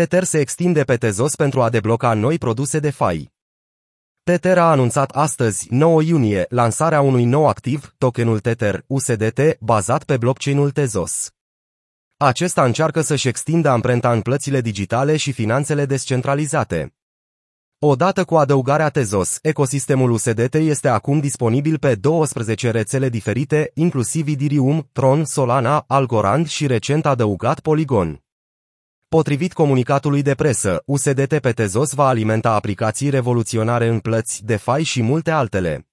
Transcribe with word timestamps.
Tether 0.00 0.24
se 0.24 0.38
extinde 0.38 0.82
pe 0.82 0.96
Tezos 0.96 1.34
pentru 1.36 1.62
a 1.62 1.70
debloca 1.70 2.14
noi 2.14 2.38
produse 2.38 2.78
de 2.78 2.90
fai. 2.90 3.32
Tether 4.22 4.58
a 4.58 4.70
anunțat 4.70 5.10
astăzi, 5.10 5.66
9 5.70 6.02
iunie, 6.02 6.46
lansarea 6.48 7.00
unui 7.00 7.24
nou 7.24 7.48
activ, 7.48 7.94
tokenul 7.98 8.40
Tether 8.40 8.84
USDT, 8.86 9.40
bazat 9.60 10.04
pe 10.04 10.16
blockchain-ul 10.16 10.70
Tezos. 10.70 11.30
Acesta 12.16 12.64
încearcă 12.64 13.00
să-și 13.00 13.28
extindă 13.28 13.68
amprenta 13.68 14.12
în 14.12 14.20
plățile 14.20 14.60
digitale 14.60 15.16
și 15.16 15.32
finanțele 15.32 15.86
descentralizate. 15.86 16.94
Odată 17.78 18.24
cu 18.24 18.36
adăugarea 18.36 18.88
Tezos, 18.88 19.38
ecosistemul 19.42 20.10
USDT 20.10 20.54
este 20.54 20.88
acum 20.88 21.20
disponibil 21.20 21.78
pe 21.78 21.94
12 21.94 22.70
rețele 22.70 23.08
diferite, 23.08 23.70
inclusiv 23.74 24.28
Ethereum, 24.28 24.88
Tron, 24.92 25.24
Solana, 25.24 25.84
Algorand 25.86 26.48
și 26.48 26.66
recent 26.66 27.06
adăugat 27.06 27.60
Polygon. 27.60 28.23
Potrivit 29.08 29.52
comunicatului 29.52 30.22
de 30.22 30.34
presă, 30.34 30.82
USDT 30.86 31.38
pe 31.38 31.52
Tezos 31.52 31.92
va 31.92 32.06
alimenta 32.06 32.50
aplicații 32.50 33.10
revoluționare 33.10 33.88
în 33.88 33.98
plăți, 33.98 34.44
DeFi 34.44 34.82
și 34.82 35.02
multe 35.02 35.30
altele. 35.30 35.88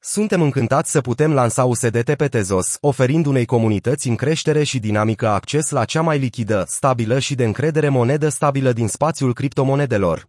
Suntem 0.00 0.42
încântați 0.42 0.90
să 0.90 1.00
putem 1.00 1.32
lansa 1.32 1.64
USDT 1.64 2.14
pe 2.14 2.28
Tezos, 2.28 2.76
oferind 2.80 3.26
unei 3.26 3.44
comunități 3.44 4.08
în 4.08 4.16
creștere 4.16 4.62
și 4.62 4.78
dinamică 4.78 5.28
acces 5.28 5.70
la 5.70 5.84
cea 5.84 6.02
mai 6.02 6.18
lichidă, 6.18 6.64
stabilă 6.68 7.18
și 7.18 7.34
de 7.34 7.44
încredere 7.44 7.88
monedă 7.88 8.28
stabilă 8.28 8.72
din 8.72 8.88
spațiul 8.88 9.34
criptomonedelor. 9.34 10.28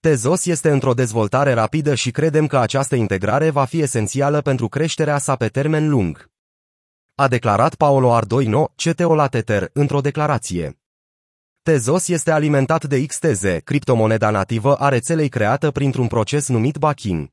Tezos 0.00 0.46
este 0.46 0.70
într-o 0.70 0.94
dezvoltare 0.94 1.52
rapidă 1.52 1.94
și 1.94 2.10
credem 2.10 2.46
că 2.46 2.58
această 2.58 2.94
integrare 2.94 3.50
va 3.50 3.64
fi 3.64 3.80
esențială 3.80 4.40
pentru 4.40 4.68
creșterea 4.68 5.18
sa 5.18 5.36
pe 5.36 5.48
termen 5.48 5.88
lung. 5.88 6.30
A 7.14 7.28
declarat 7.28 7.74
Paolo 7.74 8.12
Ardoino, 8.12 8.72
CTO 8.76 9.14
la 9.14 9.26
Tether, 9.26 9.70
într-o 9.72 10.00
declarație. 10.00 10.77
Tezos 11.62 12.08
este 12.08 12.30
alimentat 12.30 12.84
de 12.84 13.06
XTZ, 13.06 13.42
criptomoneda 13.64 14.30
nativă 14.30 14.74
a 14.74 14.88
rețelei 14.88 15.28
creată 15.28 15.70
printr-un 15.70 16.06
proces 16.06 16.48
numit 16.48 16.76
baking. 16.76 17.28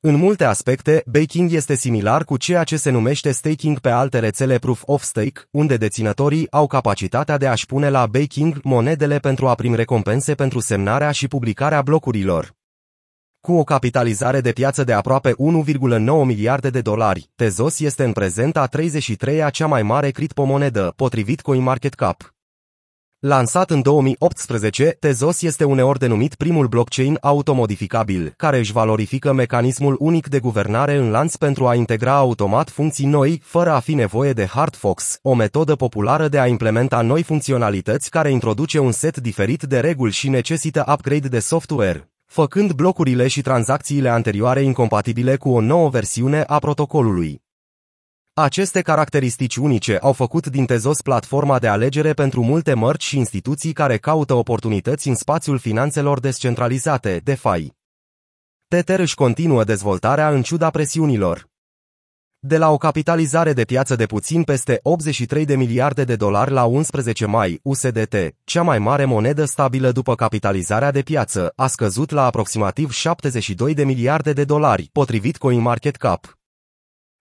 În 0.00 0.14
multe 0.14 0.44
aspecte, 0.44 1.02
baking 1.06 1.52
este 1.52 1.74
similar 1.74 2.24
cu 2.24 2.36
ceea 2.36 2.64
ce 2.64 2.76
se 2.76 2.90
numește 2.90 3.30
staking 3.30 3.78
pe 3.78 3.88
alte 3.88 4.18
rețele 4.18 4.58
proof 4.58 4.82
of 4.86 5.02
stake, 5.02 5.40
unde 5.50 5.76
deținătorii 5.76 6.50
au 6.50 6.66
capacitatea 6.66 7.36
de 7.36 7.46
a-și 7.46 7.66
pune 7.66 7.88
la 7.88 8.06
baking 8.06 8.60
monedele 8.62 9.18
pentru 9.18 9.48
a 9.48 9.54
primi 9.54 9.76
recompense 9.76 10.34
pentru 10.34 10.60
semnarea 10.60 11.10
și 11.10 11.28
publicarea 11.28 11.82
blocurilor. 11.82 12.56
Cu 13.40 13.52
o 13.52 13.64
capitalizare 13.64 14.40
de 14.40 14.52
piață 14.52 14.84
de 14.84 14.92
aproape 14.92 15.32
1,9 15.32 15.36
miliarde 16.24 16.70
de 16.70 16.80
dolari, 16.80 17.30
Tezos 17.34 17.80
este 17.80 18.04
în 18.04 18.12
prezent 18.12 18.56
a 18.56 18.68
33-a 18.68 19.50
cea 19.50 19.66
mai 19.66 19.82
mare 19.82 20.10
criptomonedă, 20.10 20.92
potrivit 20.96 21.40
CoinMarketCap. 21.40 22.37
Lansat 23.20 23.70
în 23.70 23.82
2018, 23.82 24.96
Tezos 25.00 25.42
este 25.42 25.64
uneori 25.64 25.98
denumit 25.98 26.34
primul 26.34 26.66
blockchain 26.66 27.18
automodificabil, 27.20 28.32
care 28.36 28.58
își 28.58 28.72
valorifică 28.72 29.32
mecanismul 29.32 29.96
unic 29.98 30.28
de 30.28 30.38
guvernare 30.38 30.94
în 30.94 31.10
lanț 31.10 31.36
pentru 31.36 31.66
a 31.66 31.74
integra 31.74 32.16
automat 32.16 32.70
funcții 32.70 33.06
noi, 33.06 33.40
fără 33.44 33.70
a 33.70 33.78
fi 33.78 33.94
nevoie 33.94 34.32
de 34.32 34.46
hard 34.46 34.76
fox, 34.76 35.18
o 35.22 35.34
metodă 35.34 35.74
populară 35.74 36.28
de 36.28 36.38
a 36.38 36.46
implementa 36.46 37.00
noi 37.00 37.22
funcționalități 37.22 38.10
care 38.10 38.30
introduce 38.30 38.78
un 38.78 38.92
set 38.92 39.16
diferit 39.16 39.62
de 39.62 39.80
reguli 39.80 40.12
și 40.12 40.28
necesită 40.28 40.84
upgrade 40.92 41.28
de 41.28 41.38
software, 41.38 42.10
făcând 42.26 42.72
blocurile 42.72 43.28
și 43.28 43.40
tranzacțiile 43.40 44.08
anterioare 44.08 44.62
incompatibile 44.62 45.36
cu 45.36 45.50
o 45.50 45.60
nouă 45.60 45.88
versiune 45.88 46.44
a 46.46 46.58
protocolului. 46.58 47.46
Aceste 48.40 48.80
caracteristici 48.80 49.56
unice 49.56 49.96
au 49.96 50.12
făcut 50.12 50.46
din 50.46 50.66
Tezos 50.66 51.00
platforma 51.00 51.58
de 51.58 51.68
alegere 51.68 52.12
pentru 52.12 52.42
multe 52.42 52.74
mărci 52.74 53.02
și 53.02 53.16
instituții 53.16 53.72
care 53.72 53.96
caută 53.96 54.34
oportunități 54.34 55.08
în 55.08 55.14
spațiul 55.14 55.58
finanțelor 55.58 56.20
descentralizate, 56.20 57.20
DeFi. 57.24 57.72
Tether 58.68 58.98
își 58.98 59.14
continuă 59.14 59.64
dezvoltarea 59.64 60.30
în 60.30 60.42
ciuda 60.42 60.70
presiunilor. 60.70 61.48
De 62.38 62.58
la 62.58 62.70
o 62.70 62.76
capitalizare 62.76 63.52
de 63.52 63.64
piață 63.64 63.96
de 63.96 64.06
puțin 64.06 64.42
peste 64.42 64.80
83 64.82 65.44
de 65.44 65.56
miliarde 65.56 66.04
de 66.04 66.16
dolari 66.16 66.50
la 66.50 66.64
11 66.64 67.26
mai, 67.26 67.60
USDT, 67.62 68.14
cea 68.44 68.62
mai 68.62 68.78
mare 68.78 69.04
monedă 69.04 69.44
stabilă 69.44 69.92
după 69.92 70.14
capitalizarea 70.14 70.90
de 70.90 71.02
piață, 71.02 71.52
a 71.56 71.66
scăzut 71.66 72.10
la 72.10 72.24
aproximativ 72.24 72.90
72 72.90 73.74
de 73.74 73.84
miliarde 73.84 74.32
de 74.32 74.44
dolari, 74.44 74.88
potrivit 74.92 75.36
CoinMarketCap. 75.36 76.37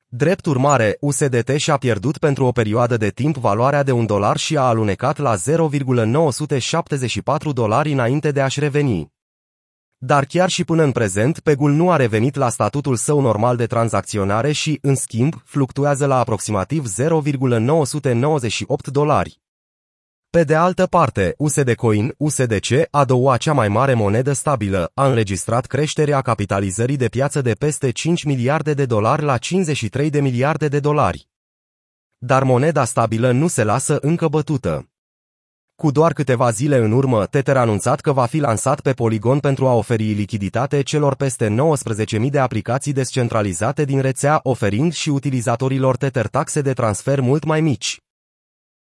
Drept 0.10 0.46
urmare, 0.46 0.98
USDT 1.00 1.50
și-a 1.56 1.78
pierdut 1.78 2.18
pentru 2.18 2.46
o 2.46 2.52
perioadă 2.52 2.98
de 2.98 3.10
timp 3.10 3.38
valoarea 3.38 3.84
de 3.84 3.92
un 3.92 4.06
dolar 4.06 4.38
și 4.38 4.58
a 4.58 4.62
alunecat 4.62 5.18
la 5.18 5.36
0,974 5.36 7.52
dolari 7.52 7.92
înainte 7.92 8.32
de 8.32 8.42
a-și 8.42 8.60
reveni. 8.60 9.12
Dar 9.98 10.26
chiar 10.26 10.50
și 10.50 10.64
până 10.64 10.84
în 10.84 10.92
prezent, 10.92 11.40
Pegul 11.40 11.72
nu 11.72 11.92
a 11.92 11.96
revenit 11.96 12.36
la 12.36 12.50
statutul 12.50 12.96
său 12.96 13.22
normal 13.22 13.56
de 13.56 13.66
tranzacționare 13.66 14.52
și, 14.52 14.78
în 14.82 14.96
schimb, 14.96 15.34
fluctuează 15.46 16.06
la 16.06 16.20
aproximativ 16.20 16.86
0,998 16.86 18.88
dolari. 18.88 19.42
Pe 20.30 20.44
de 20.44 20.56
altă 20.56 20.86
parte, 20.86 21.34
USD 21.38 21.74
Coin, 21.76 22.14
USDC, 22.18 22.88
a 22.92 23.06
doua 23.06 23.38
cea 23.38 23.54
mai 23.54 23.68
mare 23.68 23.94
monedă 23.94 24.34
stabilă, 24.34 24.92
a 24.94 25.08
înregistrat 25.08 25.66
creșterea 25.66 26.22
capitalizării 26.22 26.98
de 26.98 27.08
piață 27.08 27.42
de 27.42 27.54
peste 27.54 27.92
5 27.92 28.24
miliarde 28.24 28.74
de 28.74 28.86
dolari 28.86 29.24
la 29.24 29.38
53 29.38 30.10
de 30.10 30.22
miliarde 30.22 30.68
de 30.68 30.80
dolari. 30.80 31.28
Dar 32.18 32.44
moneda 32.44 32.84
stabilă 32.84 33.32
nu 33.32 33.48
se 33.48 33.64
lasă 33.64 33.98
încă 34.02 34.28
bătută. 34.28 34.90
Cu 35.76 35.92
doar 35.92 36.14
câteva 36.14 36.50
zile 36.50 36.78
în 36.78 36.92
urmă, 36.92 37.26
Tether 37.26 37.58
a 37.58 37.62
anunțat 37.62 38.00
că 38.00 38.12
va 38.12 38.26
fi 38.26 38.40
lansat 38.40 38.82
pe 38.82 38.94
Polygon 38.94 39.40
pentru 39.40 39.68
a 39.68 39.74
oferi 39.74 40.12
lichiditate 40.12 40.82
celor 40.82 41.16
peste 41.16 41.56
19.000 42.20 42.30
de 42.30 42.40
aplicații 42.40 42.94
descentralizate 42.94 43.86
din 43.86 44.02
rețea, 44.02 44.40
oferind 44.44 44.94
și 44.94 45.10
utilizatorilor 45.10 45.98
Tether 45.98 46.28
taxe 46.28 46.62
de 46.62 46.74
transfer 46.74 47.20
mult 47.20 47.44
mai 47.44 47.62
mici. 47.62 48.02